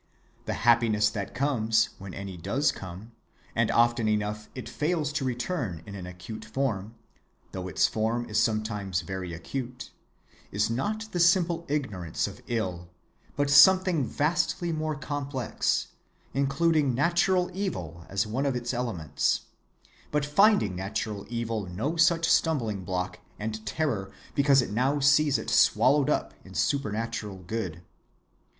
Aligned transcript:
The 0.45 0.55
happiness 0.65 1.11
that 1.11 1.35
comes, 1.35 1.89
when 1.99 2.15
any 2.15 2.35
does 2.35 2.71
come,—and 2.71 3.69
often 3.69 4.07
enough 4.07 4.49
it 4.55 4.67
fails 4.67 5.13
to 5.13 5.23
return 5.23 5.83
in 5.85 5.93
an 5.93 6.07
acute 6.07 6.43
form, 6.43 6.95
though 7.51 7.67
its 7.67 7.85
form 7.85 8.27
is 8.27 8.39
sometimes 8.41 9.01
very 9.01 9.31
acute,—is 9.31 10.71
not 10.71 11.09
the 11.11 11.19
simple 11.19 11.65
ignorance 11.67 12.25
of 12.25 12.41
ill, 12.47 12.89
but 13.35 13.51
something 13.51 14.03
vastly 14.03 14.71
more 14.71 14.95
complex, 14.95 15.89
including 16.33 16.95
natural 16.95 17.51
evil 17.53 18.07
as 18.09 18.25
one 18.25 18.47
of 18.47 18.55
its 18.55 18.73
elements, 18.73 19.41
but 20.09 20.25
finding 20.25 20.75
natural 20.75 21.27
evil 21.29 21.67
no 21.67 21.95
such 21.95 22.27
stumbling‐block 22.27 23.17
and 23.37 23.63
terror 23.67 24.11
because 24.33 24.63
it 24.63 24.71
now 24.71 24.99
sees 24.99 25.37
it 25.37 25.51
swallowed 25.51 26.09
up 26.09 26.33
in 26.43 26.55
supernatural 26.55 27.37
good. 27.43 27.83